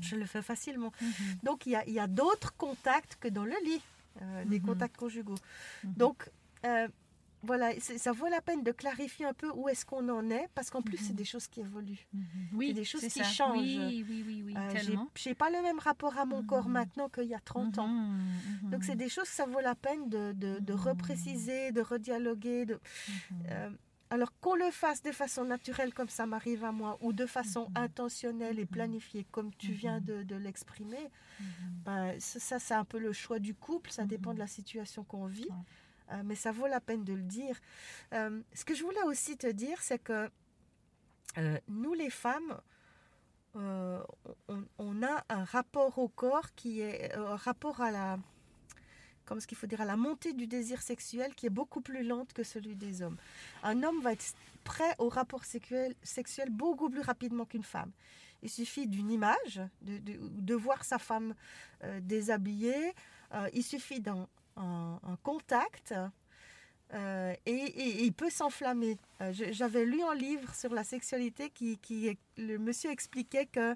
Je 0.00 0.16
le 0.16 0.26
fais 0.26 0.42
facilement. 0.42 0.92
Donc, 1.42 1.64
il 1.66 1.72
y 1.72 1.76
a, 1.76 1.88
y 1.88 1.98
a 1.98 2.06
d'autres 2.06 2.54
contacts 2.56 3.16
que 3.20 3.28
dans 3.28 3.44
le 3.44 3.54
lit, 3.64 3.80
euh, 4.20 4.44
des 4.44 4.60
contacts 4.60 4.96
conjugaux. 4.96 5.36
Donc, 5.84 6.28
euh, 6.66 6.86
voilà, 7.44 7.78
ça 7.80 8.12
vaut 8.12 8.28
la 8.28 8.40
peine 8.40 8.62
de 8.62 8.72
clarifier 8.72 9.26
un 9.26 9.32
peu 9.34 9.50
où 9.54 9.68
est-ce 9.68 9.84
qu'on 9.86 10.08
en 10.08 10.28
est, 10.30 10.48
parce 10.54 10.70
qu'en 10.70 10.82
plus, 10.82 10.98
Mhm. 11.00 11.06
c'est 11.06 11.12
des 11.16 11.24
choses 11.24 11.46
qui 11.46 11.60
évoluent. 11.60 12.06
Mhm. 12.12 12.24
Oui, 12.54 12.72
des 12.74 12.84
choses 12.84 13.02
qui 13.02 13.10
ça. 13.10 13.24
changent. 13.24 13.58
Oui, 13.60 14.04
oui, 14.08 14.24
oui, 14.26 14.42
oui, 14.44 14.54
Euh, 14.56 14.96
j'ai- 15.16 15.34
pas 15.34 15.50
le 15.50 15.62
même 15.62 15.78
rapport 15.78 16.18
à 16.18 16.24
mon 16.24 16.42
corps 16.44 16.66
Mhm. 16.66 16.72
maintenant 16.72 17.08
qu'il 17.08 17.24
y 17.28 17.34
a 17.34 17.40
30 17.40 17.78
ans. 17.78 17.88
Mhm. 17.88 18.24
Mhm. 18.64 18.70
Donc, 18.70 18.84
c'est 18.84 18.96
des 18.96 19.08
choses 19.08 19.28
que 19.28 19.34
ça 19.34 19.46
vaut 19.46 19.60
la 19.60 19.74
peine 19.74 20.08
de, 20.08 20.32
de, 20.32 20.58
de 20.60 20.72
Mhm. 20.72 20.78
repréciser, 20.80 21.72
de 21.72 21.80
redialoguer. 21.80 22.66
De... 22.66 22.74
Mhm. 22.74 23.42
Euh, 23.50 23.70
alors 24.10 24.32
qu'on 24.40 24.54
le 24.54 24.70
fasse 24.70 25.02
de 25.02 25.10
façon 25.10 25.44
naturelle 25.44 25.92
comme 25.92 26.08
ça 26.08 26.24
m'arrive 26.26 26.62
à 26.64 26.70
moi, 26.72 26.98
ou 27.00 27.12
de 27.12 27.26
façon 27.26 27.66
Mhm. 27.70 27.76
intentionnelle 27.84 28.58
et 28.60 28.66
planifiée 28.66 29.26
comme 29.32 29.52
tu 29.56 29.72
viens 29.72 29.98
Mhm. 29.98 30.04
de, 30.04 30.22
de 30.22 30.36
l'exprimer, 30.36 31.10
Mhm. 31.40 31.46
ben, 31.84 32.14
ça, 32.20 32.58
c'est 32.60 32.74
un 32.74 32.84
peu 32.84 32.98
le 32.98 33.12
choix 33.12 33.38
du 33.40 33.54
couple, 33.54 33.90
ça 33.90 34.04
dépend 34.04 34.30
Mhm. 34.30 34.34
de 34.36 34.40
la 34.40 34.46
situation 34.46 35.02
qu'on 35.04 35.26
vit, 35.26 35.48
Ouais. 35.50 35.56
Euh, 36.12 36.22
mais 36.24 36.34
ça 36.34 36.52
vaut 36.52 36.66
la 36.66 36.80
peine 36.80 37.04
de 37.04 37.14
le 37.14 37.22
dire. 37.22 37.58
Euh, 38.12 38.40
ce 38.52 38.64
que 38.64 38.74
je 38.74 38.82
voulais 38.82 39.02
aussi 39.04 39.36
te 39.36 39.46
dire, 39.46 39.80
c'est 39.80 39.98
que 39.98 40.28
euh, 41.38 41.58
nous 41.68 41.94
les 41.94 42.10
femmes, 42.10 42.60
on, 43.56 45.02
a 45.04 45.24
un 45.28 45.44
rapport 45.44 45.98
au 45.98 46.08
corps 46.08 46.52
qui 46.56 46.80
est 46.80 47.14
un 47.14 47.36
rapport 47.36 47.80
à 47.80 47.92
la 47.92 48.18
comme 49.26 49.38
ce 49.40 49.46
qu'il 49.46 49.56
faut 49.56 49.68
dire 49.68 49.80
à 49.80 49.84
la 49.84 49.96
montée 49.96 50.32
du 50.32 50.48
désir 50.48 50.82
sexuel 50.82 51.32
qui 51.36 51.46
est 51.46 51.50
beaucoup 51.50 51.80
plus 51.80 52.02
lente 52.02 52.32
que 52.32 52.42
celui 52.42 52.74
des 52.74 53.00
hommes. 53.00 53.16
Un 53.62 53.84
homme 53.84 54.00
va 54.00 54.12
être 54.12 54.34
prêt 54.64 54.92
au 54.98 55.08
rapport 55.08 55.44
sexuel, 55.44 55.94
sexuel 56.02 56.50
beaucoup 56.50 56.90
plus 56.90 57.00
rapidement 57.00 57.44
qu'une 57.44 57.62
femme. 57.62 57.92
Il 58.42 58.50
suffit 58.50 58.88
d'une 58.88 59.08
image, 59.08 59.62
de, 59.82 60.54
voir 60.54 60.84
sa 60.84 60.98
femme 60.98 61.34
déshabillée, 62.00 62.92
il 63.52 63.62
suffit 63.62 64.00
d'un 64.00 64.28
un- 64.56 65.00
un 65.02 65.16
contact 65.22 65.94
euh, 66.92 67.34
et, 67.46 67.50
et- 67.52 67.88
et 68.00 68.04
il 68.04 68.12
peut 68.12 68.30
s'enflammer. 68.30 68.98
Euh, 69.20 69.32
J'avais 69.50 69.84
lu 69.84 70.02
un 70.02 70.14
livre 70.14 70.54
sur 70.54 70.72
la 70.74 70.84
sexualité 70.84 71.50
qui, 71.50 71.78
qui 71.78 72.16
le 72.36 72.58
monsieur 72.58 72.90
expliquait 72.90 73.46
que 73.46 73.74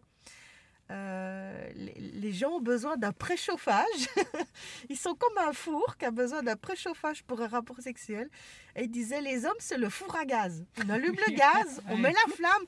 euh, 0.91 1.69
les, 1.75 1.93
les 2.15 2.33
gens 2.33 2.53
ont 2.53 2.61
besoin 2.63 2.97
d'un 2.97 3.13
préchauffage. 3.13 3.85
Ils 4.89 4.97
sont 4.97 5.15
comme 5.15 5.37
un 5.47 5.53
four 5.53 5.99
qui 5.99 6.07
a 6.07 6.11
besoin 6.11 6.43
d'un 6.43 6.57
préchauffage 6.57 7.23
pour 7.25 7.43
un 7.43 7.47
rapport 7.49 7.79
sexuel. 7.81 8.31
Et 8.75 8.85
il 8.85 8.91
disait 8.91 9.21
les 9.21 9.45
hommes, 9.45 9.53
c'est 9.59 9.77
le 9.77 9.91
four 9.91 10.17
à 10.17 10.25
gaz. 10.25 10.65
On 10.83 10.89
allume 10.89 11.17
le 11.27 11.35
gaz, 11.35 11.83
on 11.91 11.97
met 11.99 12.13
la 12.13 12.35
flamme, 12.35 12.63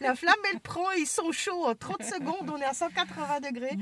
la 0.00 0.14
flamme 0.16 0.34
elle 0.52 0.58
prend, 0.60 0.90
ils 0.92 1.06
sont 1.06 1.30
chauds 1.30 1.64
en 1.66 1.74
30 1.76 2.02
secondes, 2.02 2.50
on 2.50 2.56
est 2.58 2.64
à 2.64 2.74
180 2.74 3.40
degrés. 3.40 3.76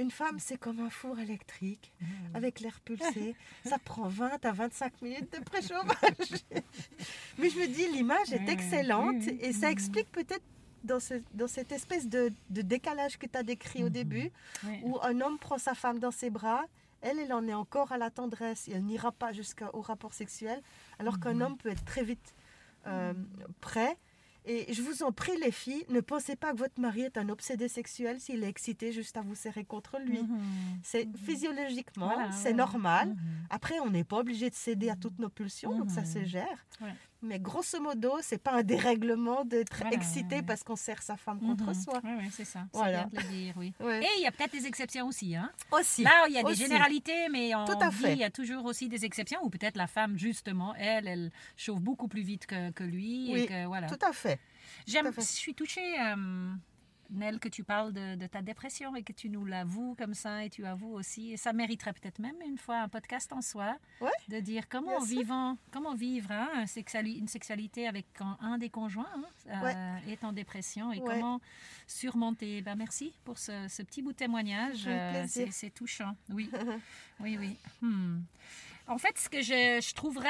Une 0.00 0.10
femme, 0.10 0.38
c'est 0.38 0.56
comme 0.58 0.80
un 0.80 0.88
four 0.90 1.18
électrique 1.18 1.92
avec 2.34 2.60
l'air 2.60 2.80
pulsé. 2.80 3.34
Ça 3.64 3.78
prend 3.78 4.08
20 4.08 4.44
à 4.44 4.52
25 4.52 5.02
minutes 5.02 5.32
de 5.32 5.44
préchauffage. 5.44 6.42
Mais 7.38 7.50
je 7.50 7.58
me 7.58 7.66
dis, 7.66 7.86
l'image 7.88 8.32
est 8.32 8.48
excellente 8.48 9.26
et 9.28 9.52
ça 9.52 9.66
Mhm. 9.66 9.72
explique 9.72 10.10
peut-être 10.10 10.44
dans, 10.84 11.00
ce- 11.00 11.22
dans 11.34 11.46
cette 11.46 11.72
espèce 11.72 12.08
de, 12.08 12.32
de 12.48 12.62
décalage 12.62 13.18
que 13.18 13.26
tu 13.26 13.36
as 13.36 13.42
décrit 13.42 13.82
au 13.82 13.86
Mhm. 13.86 13.92
début, 13.92 14.30
où 14.82 14.98
un 15.02 15.20
homme 15.20 15.38
prend 15.38 15.58
sa 15.58 15.74
femme 15.74 15.98
dans 15.98 16.10
ses 16.10 16.30
bras, 16.30 16.64
elle, 17.02 17.18
elle 17.18 17.32
en 17.34 17.46
est 17.46 17.54
encore 17.54 17.92
à 17.92 17.98
la 17.98 18.10
tendresse 18.10 18.68
et 18.68 18.72
elle 18.72 18.84
n'ira 18.84 19.12
pas 19.12 19.32
jusqu'au 19.32 19.80
rapport 19.82 20.14
sexuel, 20.14 20.62
alors 20.98 21.20
qu'un 21.20 21.40
homme 21.42 21.56
peut 21.58 21.68
être 21.70 21.84
très 21.84 22.04
vite 22.04 22.34
euh, 22.86 23.12
prêt 23.60 23.96
Et 24.46 24.72
je 24.72 24.80
vous 24.82 25.02
en 25.02 25.12
prie, 25.12 25.36
les 25.38 25.50
filles, 25.52 25.84
ne 25.90 26.00
pensez 26.00 26.34
pas 26.34 26.52
que 26.52 26.56
votre 26.58 26.80
mari 26.80 27.02
est 27.02 27.18
un 27.18 27.28
obsédé 27.28 27.68
sexuel 27.68 28.20
s'il 28.20 28.42
est 28.42 28.48
excité 28.48 28.90
juste 28.92 29.16
à 29.16 29.20
vous 29.20 29.34
serrer 29.34 29.64
contre 29.64 29.98
lui. 29.98 30.22
Mhm. 30.22 30.38
C'est 30.82 31.08
physiologiquement, 31.16 32.06
Voilà, 32.14 32.32
c'est 32.32 32.48
ouais. 32.48 32.54
normal. 32.54 33.08
Mhm. 33.10 33.16
Après, 33.50 33.78
on 33.80 33.90
n'est 33.90 34.04
pas 34.04 34.18
obligé 34.18 34.48
de 34.48 34.54
céder 34.54 34.88
à 34.90 34.96
toutes 34.96 35.18
nos 35.18 35.28
pulsions, 35.28 35.76
donc 35.78 35.90
ça 35.90 36.00
Mhm. 36.00 36.06
se 36.06 36.24
gère. 36.24 36.66
Ouais. 36.80 36.94
Mais 37.22 37.38
grosso 37.38 37.78
modo, 37.80 38.14
c'est 38.22 38.38
pas 38.42 38.52
un 38.52 38.62
dérèglement 38.62 39.44
d'être 39.44 39.76
Voilà, 39.78 39.94
excité 39.94 40.36
ouais. 40.36 40.42
parce 40.42 40.62
qu'on 40.62 40.76
serre 40.76 41.02
sa 41.02 41.16
femme 41.16 41.38
contre 41.38 41.64
Mhm. 41.66 41.74
soi. 41.74 42.00
Ouais, 42.02 42.28
c'est 42.32 42.46
ça. 42.46 42.64
Voilà. 42.72 43.04
Bien 43.04 43.20
de 43.20 43.26
le 43.26 43.32
dire, 43.32 43.54
oui. 43.58 43.72
Ouais. 43.78 44.02
Et 44.02 44.08
il 44.18 44.22
y 44.22 44.26
a 44.26 44.32
peut-être 44.32 44.52
des 44.52 44.66
exceptions 44.66 45.06
aussi. 45.06 45.36
Hein. 45.36 45.50
Aussi. 45.70 46.02
Là, 46.02 46.26
il 46.28 46.34
y 46.34 46.38
a 46.38 46.42
des 46.42 46.54
généralités, 46.54 47.28
mais 47.30 47.54
on 47.54 47.66
Tout 47.66 47.78
à 47.80 47.90
fait. 47.90 48.12
il 48.14 48.18
y 48.18 48.24
a 48.24 48.30
toujours 48.30 48.64
aussi 48.64 48.88
des 48.88 49.04
exceptions. 49.04 49.40
Ou 49.44 49.50
peut-être 49.50 49.76
la 49.76 49.86
femme, 49.86 50.18
justement, 50.18 50.74
elle, 50.76 51.06
elle 51.08 51.30
chauffe 51.56 51.80
beaucoup 51.80 52.08
plus 52.08 52.22
vite 52.22 52.46
que, 52.46 52.70
que 52.70 52.84
lui. 52.84 53.30
Oui, 53.32 53.40
et 53.40 53.46
que, 53.46 53.66
voilà. 53.66 53.86
Tout 53.86 53.98
à 54.04 54.12
fait. 54.12 54.38
J'aime, 54.86 55.10
je 55.14 55.20
suis 55.20 55.54
touchée, 55.54 56.00
euh, 56.00 56.52
Nel, 57.12 57.40
que 57.40 57.48
tu 57.48 57.64
parles 57.64 57.92
de, 57.92 58.14
de 58.14 58.26
ta 58.26 58.40
dépression 58.42 58.94
et 58.96 59.02
que 59.02 59.12
tu 59.12 59.28
nous 59.30 59.44
l'avoues 59.44 59.94
comme 59.98 60.14
ça 60.14 60.44
et 60.44 60.50
tu 60.50 60.64
avoues 60.64 60.92
aussi. 60.94 61.32
Et 61.32 61.36
ça 61.36 61.52
mériterait 61.52 61.92
peut-être 61.92 62.18
même 62.20 62.36
une 62.46 62.56
fois 62.58 62.78
un 62.80 62.88
podcast 62.88 63.32
en 63.32 63.42
soi 63.42 63.76
Ouais, 64.00 64.10
de 64.28 64.38
dire 64.40 64.68
comment 64.68 65.00
vivant, 65.00 65.56
comment 65.72 65.94
vivre 65.94 66.30
hein, 66.30 66.48
un 66.54 66.64
sexuali- 66.66 67.18
une 67.18 67.28
sexualité 67.28 67.88
avec 67.88 68.06
un, 68.20 68.36
un 68.40 68.58
des 68.58 68.70
conjoints 68.70 69.08
hein, 69.14 69.24
euh, 70.06 70.10
est 70.12 70.22
en 70.24 70.32
dépression 70.32 70.92
et 70.92 71.00
Ouais. 71.00 71.04
comment 71.06 71.40
surmonter. 71.86 72.62
Ben, 72.62 72.76
merci 72.76 73.12
pour 73.24 73.38
ce, 73.38 73.66
ce 73.68 73.82
petit 73.82 74.02
bout 74.02 74.12
de 74.12 74.16
témoignage. 74.16 74.84
Euh, 74.86 75.24
c'est 75.28 75.70
touchant. 75.70 76.14
Oui, 76.28 76.50
oui, 77.20 77.36
oui. 77.38 77.56
Hmm. 77.82 78.20
En 78.86 78.98
fait, 78.98 79.18
ce 79.18 79.28
que 79.28 79.40
je, 79.42 79.80
je 79.86 79.94
trouverais, 79.94 80.28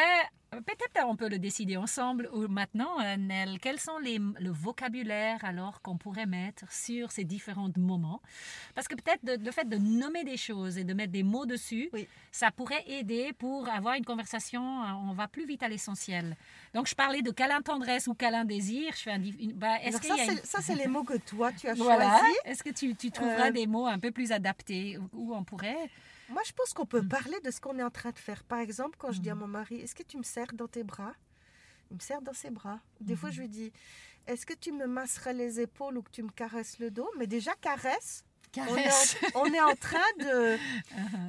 peut-être 0.51 1.07
on 1.07 1.17
peut 1.17 1.29
le 1.29 1.39
décider 1.39 1.77
ensemble 1.77 2.29
ou 2.33 2.47
maintenant, 2.49 3.01
euh, 3.01 3.17
Nel, 3.17 3.59
quels 3.61 3.79
sont 3.81 3.99
les, 3.99 4.19
le 4.19 4.51
vocabulaire 4.51 5.45
alors 5.45 5.81
qu'on 5.83 5.97
pourrait 5.97 6.27
mettre 6.27 6.71
sur 6.73 7.13
ces 7.13 7.25
différents 7.25 7.71
moments? 7.77 8.21
Parce 8.75 8.89
que 8.89 8.95
peut-être 8.97 9.21
le 9.43 9.51
fait 9.53 9.69
de 9.69 9.77
nommer 9.77 10.25
des 10.25 10.37
choses 10.37 10.77
et 10.79 10.85
de 10.85 10.93
mettre 10.95 11.13
des 11.13 11.23
mots 11.23 11.47
dessus, 11.47 11.89
Oui. 11.93 12.07
ça 12.33 12.51
pourrait 12.51 12.85
aider 12.89 13.33
pour 13.33 13.69
avoir 13.69 13.95
une 13.95 14.05
conversation, 14.05 14.83
euh, 14.83 14.87
on 15.09 15.13
va 15.13 15.29
plus 15.29 15.47
vite 15.47 15.63
à 15.63 15.69
l'essentiel. 15.69 16.37
Donc, 16.75 16.87
je 16.89 16.95
parlais 16.95 17.23
de 17.23 17.31
câlin 17.31 17.63
tendresse 17.63 18.07
ou 18.07 18.15
câlin 18.15 18.45
désir. 18.45 18.93
Je 18.97 19.03
fais 19.03 19.13
un, 19.13 19.21
bah, 19.55 19.77
est-ce 19.83 20.03
ça, 20.03 20.15
une- 20.15 20.41
c'est, 20.45 20.75
les 20.75 20.87
mots 20.89 21.05
que 21.05 21.17
toi, 21.19 21.53
tu 21.53 21.69
as 21.69 21.75
Voilà. 21.75 22.19
choisis. 22.19 22.37
Est-ce 22.45 22.63
que 22.63 22.71
tu, 22.71 22.95
tu 22.95 23.11
trouveras 23.11 23.49
Euh, 23.49 23.53
des 23.53 23.67
mots 23.67 23.87
un 23.87 23.99
peu 23.99 24.11
plus 24.11 24.33
adaptés 24.33 24.99
où 25.13 25.35
on 25.35 25.45
pourrait 25.45 25.91
Moi, 26.31 26.43
je 26.47 26.53
pense 26.53 26.73
qu'on 26.73 26.87
peut 26.87 27.03
parler 27.07 27.39
de 27.45 27.51
ce 27.51 27.61
qu'on 27.61 27.79
est 27.79 27.83
en 27.83 27.91
train 27.91 28.11
de 28.11 28.19
faire. 28.19 28.45
Par 28.45 28.59
exemple, 28.61 28.97
quand 28.99 29.13
je 29.13 29.21
dis 29.21 29.31
à 29.31 29.35
Mhm. 29.35 29.41
mon 29.41 29.49
mari, 29.49 29.77
est-ce 29.81 29.95
que 29.95 30.03
tu 30.03 30.17
me 30.17 30.23
serres 30.23 30.53
dans 30.55 30.69
tes 30.69 30.85
bras? 30.85 31.13
Il 31.91 31.97
me 31.97 32.01
serre 32.01 32.23
dans 32.23 32.33
ses 32.33 32.51
bras. 32.51 32.81
Des 33.01 33.17
fois, 33.17 33.31
Mhm. 33.31 33.35
je 33.35 33.41
lui 33.41 33.49
dis, 33.49 33.73
est-ce 34.27 34.47
que 34.47 34.55
tu 34.55 34.71
me 34.73 34.87
masserais 34.87 35.35
les 35.35 35.61
épaules 35.61 35.99
ou 35.99 36.03
que 36.03 36.11
tu 36.11 36.23
me 36.23 36.31
caresses 36.31 36.79
le 36.79 36.91
dos? 36.91 37.09
Mais 37.19 37.27
déjà, 37.27 37.53
caresse. 37.61 38.25
On 38.57 38.77
est, 38.77 38.91
en, 38.91 38.93
on 39.37 39.55
est 39.55 39.61
en 39.61 39.77
train 39.77 39.99
de, 40.19 40.59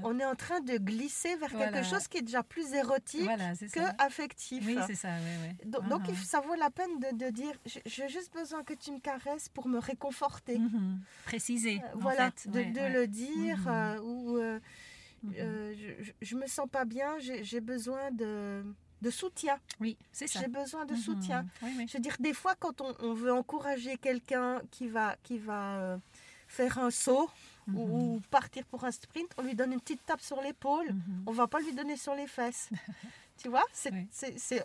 on 0.04 0.20
est 0.20 0.26
en 0.26 0.34
train 0.34 0.60
de 0.60 0.78
glisser 0.78 1.36
vers 1.36 1.50
Voilà. 1.52 1.72
quelque 1.72 1.86
chose 1.88 2.08
qui 2.08 2.18
est 2.18 2.24
déjà 2.24 2.42
plus 2.42 2.74
érotique 2.74 3.22
Voilà, 3.26 3.54
que 3.72 4.02
affectif. 4.02 4.64
Oui, 4.66 4.76
c'est 4.88 4.96
ça, 4.96 5.10
oui, 5.20 5.50
oui. 5.66 5.70
Donc, 5.70 6.02
Uh-huh. 6.02 6.16
ça 6.26 6.40
vaut 6.42 6.56
la 6.56 6.72
peine 6.72 6.98
de, 7.00 7.16
de 7.26 7.30
dire, 7.30 7.54
j'ai- 7.86 8.10
juste 8.10 8.34
besoin 8.34 8.64
que 8.64 8.74
tu 8.74 8.92
me 8.92 9.00
caresses 9.00 9.50
pour 9.50 9.68
me 9.68 9.78
réconforter. 9.78 10.58
Mhm. 10.58 11.00
Préciser. 11.26 11.80
Euh, 11.84 11.96
en 11.96 12.00
voilà, 12.00 12.32
fait. 12.32 12.50
de, 12.50 12.60
Ouais, 12.60 12.66
de 12.72 12.80
ouais. 12.80 12.90
le 12.90 13.06
dire 13.08 13.58
Mhm. 13.60 13.68
euh, 13.68 14.02
ou 14.02 14.38
euh, 14.40 14.60
Mhm. 15.24 15.34
euh, 15.38 15.74
je, 15.76 16.04
je- 16.04 16.12
je 16.22 16.36
me 16.36 16.48
sens 16.48 16.68
pas 16.72 16.86
bien, 16.86 17.18
j'ai 17.20 17.60
besoin 17.62 18.12
de, 18.12 18.64
de 19.02 19.10
soutien. 19.10 19.60
Oui, 19.80 19.98
c'est 20.12 20.28
ça. 20.28 20.40
J'ai 20.42 20.48
besoin 20.48 20.86
de 20.86 20.94
Mhm. 20.94 21.00
soutien. 21.00 21.46
Oui, 21.62 21.70
oui. 21.78 21.88
Je 21.88 21.94
veux 21.98 22.02
dire, 22.02 22.16
des 22.20 22.34
fois, 22.34 22.56
quand 22.56 22.82
on, 22.82 22.96
on 23.00 23.14
veut 23.14 23.32
encourager 23.34 23.98
quelqu'un 23.98 24.62
qui 24.72 24.88
va, 24.88 25.16
qui 25.24 25.38
va 25.38 25.78
euh, 25.80 25.98
faire 26.48 26.78
un 26.80 26.92
saut 26.92 27.30
Mhm. 27.68 27.78
ou, 27.78 28.16
ou 28.16 28.22
partir 28.32 28.66
pour 28.66 28.84
un 28.86 28.92
sprint, 28.92 29.30
on 29.38 29.44
lui 29.44 29.54
donne 29.54 29.74
une 29.74 29.80
petite 29.80 30.04
tape 30.06 30.22
sur 30.22 30.42
l'épaule. 30.42 30.92
Mhm. 30.94 31.24
On 31.28 31.32
va 31.32 31.48
pas 31.48 31.60
lui 31.60 31.74
donner 31.74 31.96
sur 31.98 32.16
les 32.16 32.26
fesses. 32.28 32.70
tu 33.38 33.50
vois, 33.50 33.64
c'est 33.72 33.92
Oui. 33.92 34.08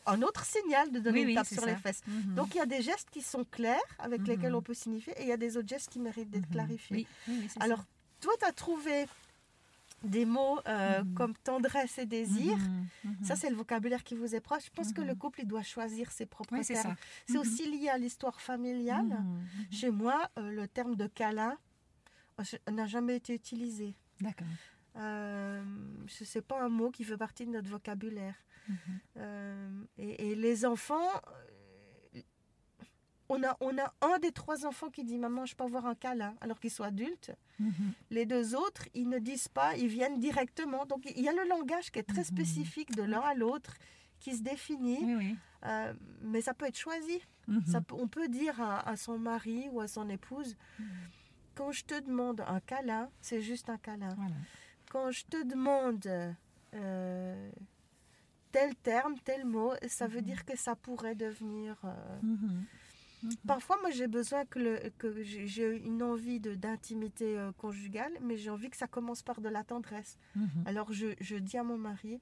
un 0.06 0.22
autre 0.22 0.44
signal 0.46 0.90
de 0.90 0.98
donner 1.00 1.20
une 1.22 1.34
tape 1.34 1.46
sur 1.46 1.60
ça. 1.62 1.66
les 1.66 1.76
fesses. 1.76 2.00
Mhm. 2.06 2.34
Donc 2.34 2.54
il 2.54 2.58
y 2.58 2.60
a 2.60 2.66
des 2.66 2.80
gestes 2.80 3.08
qui 3.10 3.20
sont 3.20 3.44
clairs 3.44 3.78
avec 3.98 4.22
Mhm. 4.22 4.26
lesquels 4.28 4.54
on 4.54 4.62
peut 4.62 4.74
signifier 4.74 5.12
et 5.18 5.22
il 5.22 5.28
y 5.28 5.32
a 5.32 5.36
des 5.36 5.58
autres 5.58 5.68
gestes 5.68 5.90
qui 5.90 5.98
méritent 5.98 6.30
d'être 6.30 6.46
Mhm. 6.46 6.52
clarifiés. 6.52 7.06
Alors, 7.60 7.80
ça. 7.80 7.86
toi, 8.22 8.32
tu 8.38 8.44
as 8.46 8.52
trouvé 8.52 9.06
des 10.06 10.24
mots 10.24 10.58
euh, 10.66 11.02
Mhm. 11.02 11.14
comme 11.14 11.34
tendresse 11.36 11.98
et 11.98 12.06
désir. 12.06 12.56
Mhm. 12.56 12.86
Mhm. 13.04 13.24
Ça, 13.24 13.36
c'est 13.36 13.50
le 13.50 13.56
vocabulaire 13.56 14.02
qui 14.04 14.14
vous 14.14 14.34
est 14.34 14.40
proche. 14.40 14.66
Je 14.66 14.70
pense 14.70 14.92
que 14.92 15.00
le 15.00 15.14
couple, 15.14 15.40
il 15.42 15.46
doit 15.46 15.62
choisir 15.62 16.10
ses 16.12 16.26
propres 16.26 16.54
Oui, 16.54 16.64
c'est 16.64 16.74
termes. 16.74 16.96
C'est 17.26 17.38
aussi 17.38 17.70
lié 17.70 17.88
à 17.88 17.98
l'histoire 17.98 18.40
familiale. 18.40 19.24
Chez 19.70 19.90
moi, 19.90 20.30
euh, 20.38 20.50
le 20.50 20.66
terme 20.68 20.96
de 20.96 21.06
câlin 21.06 21.56
euh, 22.40 22.70
n'a 22.70 22.86
jamais 22.86 23.16
été 23.16 23.34
utilisé. 23.34 23.94
D'accord. 24.20 24.46
Euh, 24.96 25.62
ce 26.08 26.38
n'est 26.38 26.42
pas 26.42 26.62
un 26.62 26.68
mot 26.70 26.90
qui 26.90 27.04
fait 27.04 27.16
partie 27.18 27.44
de 27.46 27.50
notre 27.50 27.68
vocabulaire. 27.68 28.34
Et, 29.98 30.30
et 30.30 30.34
les 30.34 30.64
enfants, 30.66 31.08
on 33.28 33.42
a, 33.42 33.56
on 33.60 33.76
a 33.78 33.92
un 34.02 34.18
des 34.18 34.32
trois 34.32 34.66
enfants 34.66 34.88
qui 34.90 35.04
dit 35.04 35.18
Maman, 35.18 35.46
je 35.46 35.54
peux 35.56 35.64
avoir 35.64 35.86
un 35.86 35.94
câlin, 35.94 36.34
alors 36.40 36.60
qu'ils 36.60 36.70
sont 36.70 36.84
adultes. 36.84 37.32
Mhm. 37.58 37.72
Les 38.10 38.26
deux 38.26 38.54
autres, 38.54 38.84
ils 38.94 39.08
ne 39.08 39.18
disent 39.18 39.48
pas, 39.48 39.76
ils 39.76 39.88
viennent 39.88 40.18
directement. 40.20 40.86
Donc 40.86 41.04
il 41.14 41.22
y 41.22 41.28
a 41.28 41.32
le 41.32 41.48
langage 41.48 41.90
qui 41.90 41.98
est 41.98 42.02
très 42.08 42.18
Mhm. 42.18 42.24
spécifique 42.24 42.94
de 42.94 43.02
l'un 43.02 43.20
à 43.20 43.34
l'autre, 43.34 43.74
qui 44.20 44.34
se 44.36 44.42
définit, 44.42 44.98
Oui, 45.02 45.14
oui. 45.16 45.36
euh, 45.66 45.92
mais 46.22 46.40
ça 46.40 46.54
peut 46.54 46.66
être 46.66 46.78
choisi. 46.78 47.20
Mhm. 47.48 47.64
Ça 47.66 47.80
on 47.92 48.08
peut 48.08 48.28
dire 48.28 48.60
à, 48.60 48.88
à 48.88 48.96
son 48.96 49.18
mari 49.18 49.68
ou 49.72 49.80
à 49.80 49.88
son 49.88 50.08
épouse, 50.08 50.56
quand 51.54 51.72
je 51.72 51.84
te 51.84 51.98
demande 52.00 52.42
un 52.46 52.60
câlin, 52.60 53.08
c'est 53.20 53.40
juste 53.42 53.68
un 53.70 53.78
câlin. 53.78 54.14
Voilà. 54.16 54.34
Quand 54.90 55.10
je 55.10 55.24
te 55.24 55.42
demande 55.44 56.06
euh, 56.74 57.50
tel 58.52 58.74
terme, 58.76 59.14
tel 59.24 59.44
mot, 59.44 59.72
ça 59.88 60.06
veut 60.06 60.22
dire 60.22 60.44
que 60.44 60.56
ça 60.56 60.74
pourrait 60.76 61.14
devenir... 61.14 61.76
euh, 61.84 62.18
Mhm. 63.22 63.34
Parfois, 63.46 63.76
moi, 63.80 63.90
j'ai 63.90 64.06
besoin 64.08 64.44
que, 64.44 64.58
le, 64.58 64.90
que 64.98 65.22
j'ai 65.22 65.76
une 65.78 66.02
envie 66.02 66.40
d'intimité 66.40 67.38
euh, 67.38 67.52
conjugale, 67.52 68.12
mais 68.20 68.36
j'ai 68.36 68.50
envie 68.50 68.70
que 68.70 68.76
ça 68.76 68.86
commence 68.86 69.22
par 69.22 69.40
de 69.40 69.48
la 69.48 69.64
tendresse. 69.64 70.18
Mhm. 70.34 70.48
Alors, 70.66 70.92
je, 70.92 71.08
je 71.20 71.36
dis 71.36 71.56
à 71.58 71.62
mon 71.64 71.78
mari, 71.78 72.20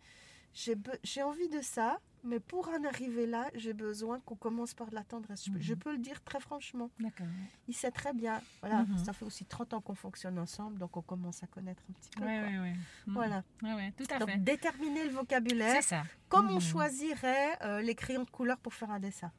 j'ai 0.54 1.22
envie 1.22 1.48
de 1.48 1.60
ça, 1.60 1.98
mais 2.22 2.38
pour 2.40 2.68
en 2.68 2.84
arriver 2.84 3.26
là, 3.26 3.50
j'ai 3.54 3.72
besoin 3.74 4.20
qu'on 4.20 4.36
commence 4.36 4.72
par 4.72 4.88
de 4.88 4.94
la 4.94 5.02
tendresse. 5.02 5.44
Je, 5.44 5.50
peux- 5.50 5.56
Mhm. 5.58 5.62
je 5.64 5.74
peux 5.74 5.92
le 5.92 5.98
dire 5.98 6.22
très 6.22 6.38
franchement. 6.40 6.90
D'accord. 7.00 7.26
Il 7.68 7.74
sait 7.74 7.90
très 7.90 8.12
bien. 8.14 8.40
Voilà, 8.60 8.86
ça 9.04 9.12
fait 9.12 9.24
aussi 9.24 9.44
30 9.44 9.74
ans 9.74 9.80
qu'on 9.80 9.94
fonctionne 9.96 10.38
ensemble, 10.38 10.78
donc 10.78 10.96
on 10.96 11.02
commence 11.02 11.42
à 11.42 11.48
connaître 11.48 11.82
un 11.90 11.92
petit 11.92 12.10
peu. 12.10 12.24
Oui, 12.24 12.38
quoi. 12.38 12.46
oui, 12.48 12.58
oui. 12.62 12.70
Mhm. 13.08 13.14
Voilà. 13.14 13.42
Oui, 13.62 13.70
oui, 13.76 13.92
tout 13.92 14.06
à 14.14 14.18
Donc, 14.20 14.30
fait. 14.30 14.38
déterminer 14.38 15.04
le 15.04 15.10
vocabulaire, 15.10 15.82
C'est 15.82 15.88
ça. 15.96 16.04
comme 16.28 16.48
on 16.50 16.60
choisirait 16.60 17.58
euh, 17.62 17.82
les 17.82 17.94
crayons 17.96 18.22
de 18.24 18.30
couleur 18.30 18.58
pour 18.58 18.72
faire 18.74 18.90
un 18.92 19.00
dessin. 19.00 19.32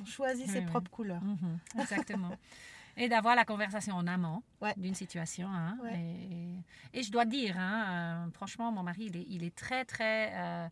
On 0.00 0.04
choisit 0.04 0.48
ses 0.48 0.62
propres 0.62 0.90
couleurs. 0.90 1.22
Mhm, 1.22 1.58
Exactement. 1.80 2.30
Et 2.96 3.08
d'avoir 3.08 3.34
la 3.34 3.44
conversation 3.46 3.94
en 3.96 4.06
amont 4.06 4.42
Ouais. 4.60 4.74
d'une 4.76 4.94
situation. 4.94 5.48
hein, 5.48 5.78
Ouais. 5.82 5.98
et, 6.92 6.98
et 7.00 7.02
je 7.02 7.10
dois 7.10 7.24
dire, 7.24 7.56
hein, 7.58 8.26
euh, 8.26 8.30
franchement, 8.32 8.70
mon 8.70 8.82
mari, 8.82 9.06
il 9.06 9.16
est, 9.16 9.26
il 9.30 9.44
est 9.44 9.54
très, 9.54 9.86
très 9.86 10.30
euh, 10.34 10.68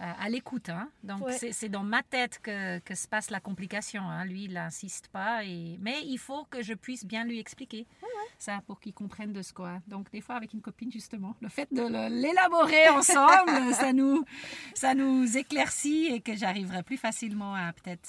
euh, 0.00 0.12
à 0.20 0.28
l'écoute. 0.28 0.68
hein. 0.68 0.88
Donc, 1.02 1.22
Ouais. 1.26 1.36
c'est- 1.36 1.50
c'est 1.50 1.68
dans 1.68 1.82
ma 1.82 2.04
tête 2.04 2.38
que, 2.40 2.78
que 2.78 2.94
se 2.94 3.08
passe 3.08 3.30
la 3.30 3.40
complication. 3.40 4.02
Lui, 4.22 4.44
il 4.44 4.52
n'insiste 4.52 5.08
pas. 5.08 5.44
Et... 5.44 5.76
Mais 5.80 6.02
il 6.04 6.18
faut 6.18 6.44
que 6.44 6.62
je 6.62 6.74
puisse 6.74 7.04
bien 7.04 7.24
lui 7.24 7.40
expliquer 7.40 7.84
ça 8.42 8.60
pour 8.66 8.80
qu'il 8.80 8.92
comprenne 8.94 9.32
de 9.32 9.42
ce 9.42 9.52
quoi. 9.52 9.80
Donc, 9.86 10.10
des 10.10 10.20
fois, 10.20 10.36
avec 10.36 10.52
une 10.52 10.60
copine, 10.60 10.90
justement, 10.92 11.34
le 11.40 11.48
fait 11.48 11.72
de 11.72 11.82
l'élaborer 12.08 12.88
ensemble, 12.88 13.50
ça, 13.74 13.92
nous, 13.92 14.24
ça 14.74 14.94
nous 14.94 15.36
éclaircit 15.36 16.06
et 16.06 16.20
que 16.20 16.34
j'arriverai 16.36 16.82
plus 16.82 16.96
facilement 16.96 17.54
à 17.54 17.72
peut-être... 17.72 18.08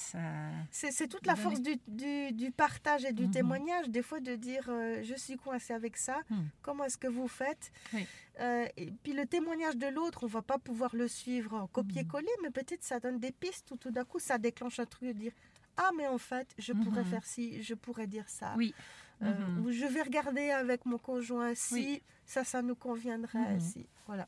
C'est 0.70 1.08
toute 1.08 1.26
la 1.26 1.34
Donner. 1.34 1.42
force 1.42 1.60
du, 1.60 1.76
du- 1.88 2.32
du 2.32 2.50
partage 2.50 3.04
et 3.04 3.12
du 3.12 3.24
Mhm. 3.26 3.30
témoignage, 3.32 3.88
des 3.88 4.02
fois 4.02 4.20
de 4.20 4.34
dire 4.36 4.64
euh, 4.68 5.02
je 5.02 5.14
suis 5.14 5.36
coincé 5.36 5.72
avec 5.72 5.96
ça, 5.96 6.18
Mhm. 6.30 6.48
comment 6.62 6.84
est-ce 6.84 6.98
que 6.98 7.08
vous 7.08 7.28
faites 7.28 7.72
Oui. 7.92 8.06
Euh, 8.40 8.66
Et 8.76 8.90
puis 9.02 9.12
le 9.12 9.26
témoignage 9.26 9.76
de 9.76 9.86
l'autre, 9.86 10.24
on 10.24 10.26
va 10.26 10.42
pas 10.42 10.58
pouvoir 10.58 10.94
le 10.96 11.08
suivre 11.08 11.54
en 11.54 11.66
copier-coller, 11.66 12.30
mais 12.42 12.50
peut-être 12.50 12.82
ça 12.84 12.98
donne 13.00 13.18
des 13.18 13.32
pistes 13.32 13.70
ou 13.72 13.76
tout 13.76 13.90
d'un 13.90 14.04
coup 14.04 14.18
ça 14.18 14.38
déclenche 14.38 14.78
un 14.80 14.86
truc 14.86 15.08
de 15.08 15.12
dire 15.12 15.32
ah 15.76 15.90
mais 15.96 16.06
en 16.06 16.18
fait 16.18 16.48
je 16.58 16.72
pourrais 16.72 17.02
Mhm. 17.04 17.10
faire 17.10 17.24
ci, 17.24 17.62
je 17.62 17.74
pourrais 17.74 18.06
dire 18.06 18.28
ça. 18.28 18.54
Oui. 18.56 18.74
Ou 19.22 19.70
je 19.72 19.86
vais 19.86 20.02
regarder 20.02 20.50
avec 20.50 20.86
mon 20.86 20.98
conjoint 20.98 21.54
si 21.54 21.74
Oui. 21.74 22.02
ça 22.26 22.42
ça 22.44 22.62
nous 22.62 22.74
conviendrait 22.76 23.38
Mhm. 23.54 23.60
si 23.60 23.86
voilà. 24.06 24.26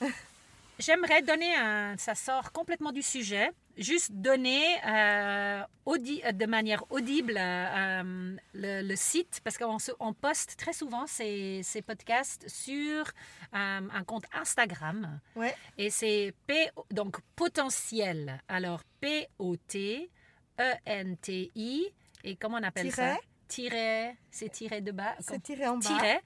J'aimerais 0.78 1.20
donner 1.20 1.54
un. 1.56 1.94
Ça 1.98 2.14
sort 2.14 2.52
complètement 2.52 2.90
du 2.92 3.02
sujet. 3.02 3.50
Juste 3.76 4.12
donner 4.12 4.62
euh, 4.86 5.62
audi- 5.84 6.22
euh, 6.24 6.32
de 6.32 6.46
manière 6.46 6.84
audible 6.90 7.34
euh, 7.36 8.34
le, 8.54 8.82
le 8.88 8.96
site, 8.96 9.40
parce 9.44 9.58
qu'on 9.58 9.76
on 10.00 10.12
poste 10.14 10.56
très 10.56 10.72
souvent 10.72 11.06
ces, 11.06 11.60
ces 11.62 11.82
podcasts 11.82 12.48
sur 12.48 13.04
euh, 13.54 13.80
un 13.92 14.04
compte 14.04 14.24
Instagram. 14.32 15.20
Ouais. 15.36 15.54
Et 15.76 15.90
c'est 15.90 16.34
P, 16.46 16.70
donc 16.90 17.18
potentiel. 17.36 18.40
Alors 18.48 18.82
P-O-T. 19.00 20.10
E-N-T-I. 20.58 21.86
Et 22.24 22.36
comment 22.36 22.58
on 22.58 22.62
appelle 22.62 22.92
ça? 22.92 23.16
C'est 24.30 24.48
tiré 24.50 24.80
de 24.80 24.92
bas. 24.92 25.14
C'est 25.20 25.42
tiré 25.42 25.66
en 25.66 25.76
bas. 25.76 25.86
Tiret. 25.86 26.22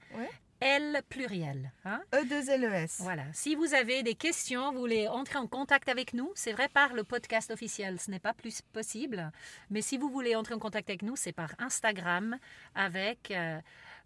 L 0.61 1.01
pluriel. 1.09 1.71
Hein? 1.83 2.01
E2LES. 2.13 2.95
Voilà. 2.99 3.25
Si 3.33 3.55
vous 3.55 3.73
avez 3.73 4.03
des 4.03 4.15
questions, 4.15 4.71
vous 4.71 4.79
voulez 4.79 5.07
entrer 5.07 5.37
en 5.37 5.47
contact 5.47 5.89
avec 5.89 6.13
nous, 6.13 6.31
c'est 6.33 6.53
vrai 6.53 6.69
par 6.69 6.93
le 6.93 7.03
podcast 7.03 7.51
officiel, 7.51 7.99
ce 7.99 8.09
n'est 8.09 8.19
pas 8.19 8.33
plus 8.33 8.61
possible. 8.61 9.31
Mais 9.69 9.81
si 9.81 9.97
vous 9.97 10.09
voulez 10.09 10.35
entrer 10.35 10.53
en 10.53 10.59
contact 10.59 10.89
avec 10.89 11.01
nous, 11.01 11.17
c'est 11.17 11.33
par 11.33 11.53
Instagram 11.59 12.37
avec 12.73 13.31
euh, 13.31 13.59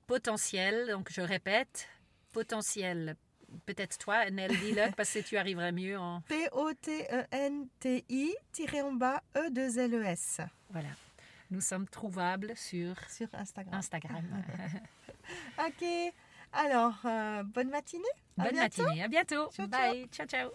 potentiel. 0.07 0.87
Donc 0.89 1.11
je 1.11 1.21
répète, 1.21 1.87
potentiel. 2.31 3.15
Peut-être 3.65 3.97
toi, 3.97 4.29
Nel, 4.29 4.51
dis-le 4.59 4.91
parce 4.97 5.13
que 5.13 5.19
tu 5.19 5.37
arriverais 5.37 5.71
mieux 5.71 5.97
en. 5.97 6.21
P-O-T-E-N-T-I, 6.21 6.75
tiré 8.51 8.81
en 8.81 8.93
bas, 8.93 9.21
E2-L-E-S. 9.35 10.41
Voilà. 10.71 10.89
Nous 11.51 11.61
sommes 11.61 11.87
trouvables 11.87 12.53
sur, 12.55 12.95
sur 13.09 13.27
Instagram. 13.33 13.75
Instagram. 13.75 14.23
ok. 15.59 16.13
Alors, 16.53 16.95
euh, 17.05 17.43
bonne 17.43 17.69
matinée. 17.69 18.03
bonne 18.37 18.55
matinée. 18.55 19.03
À 19.03 19.07
bientôt. 19.07 19.49
Bye. 19.67 20.07
ciao. 20.11 20.27
ciao. 20.27 20.49